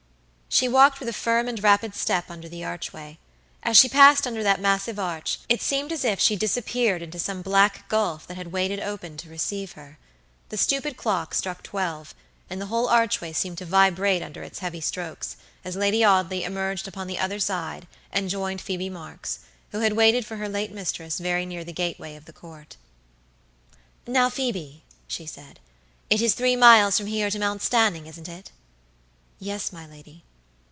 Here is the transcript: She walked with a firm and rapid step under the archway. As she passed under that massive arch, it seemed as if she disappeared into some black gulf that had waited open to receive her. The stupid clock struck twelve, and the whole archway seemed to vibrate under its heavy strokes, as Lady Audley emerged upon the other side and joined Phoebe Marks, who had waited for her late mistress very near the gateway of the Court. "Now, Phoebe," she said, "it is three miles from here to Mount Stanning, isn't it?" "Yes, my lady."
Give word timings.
She 0.53 0.67
walked 0.67 0.99
with 0.99 1.07
a 1.07 1.13
firm 1.13 1.47
and 1.47 1.63
rapid 1.63 1.95
step 1.95 2.29
under 2.29 2.49
the 2.49 2.61
archway. 2.65 3.17
As 3.63 3.77
she 3.77 3.87
passed 3.87 4.27
under 4.27 4.43
that 4.43 4.59
massive 4.59 4.99
arch, 4.99 5.39
it 5.47 5.61
seemed 5.61 5.93
as 5.93 6.03
if 6.03 6.19
she 6.19 6.35
disappeared 6.35 7.01
into 7.01 7.19
some 7.19 7.41
black 7.41 7.87
gulf 7.87 8.27
that 8.27 8.35
had 8.35 8.51
waited 8.51 8.81
open 8.81 9.15
to 9.17 9.29
receive 9.29 9.71
her. 9.71 9.97
The 10.49 10.57
stupid 10.57 10.97
clock 10.97 11.33
struck 11.33 11.63
twelve, 11.63 12.13
and 12.49 12.59
the 12.59 12.65
whole 12.65 12.89
archway 12.89 13.31
seemed 13.31 13.59
to 13.59 13.65
vibrate 13.65 14.21
under 14.21 14.43
its 14.43 14.59
heavy 14.59 14.81
strokes, 14.81 15.37
as 15.63 15.77
Lady 15.77 16.03
Audley 16.03 16.43
emerged 16.43 16.85
upon 16.85 17.07
the 17.07 17.17
other 17.17 17.39
side 17.39 17.87
and 18.11 18.29
joined 18.29 18.59
Phoebe 18.59 18.89
Marks, 18.89 19.39
who 19.71 19.79
had 19.79 19.93
waited 19.93 20.25
for 20.25 20.35
her 20.35 20.49
late 20.49 20.73
mistress 20.73 21.17
very 21.17 21.45
near 21.45 21.63
the 21.63 21.71
gateway 21.71 22.17
of 22.17 22.25
the 22.25 22.33
Court. 22.33 22.75
"Now, 24.05 24.29
Phoebe," 24.29 24.83
she 25.07 25.25
said, 25.25 25.61
"it 26.09 26.21
is 26.21 26.33
three 26.33 26.57
miles 26.57 26.97
from 26.97 27.07
here 27.07 27.31
to 27.31 27.39
Mount 27.39 27.61
Stanning, 27.61 28.05
isn't 28.05 28.27
it?" 28.27 28.51
"Yes, 29.39 29.71
my 29.71 29.87
lady." 29.87 30.25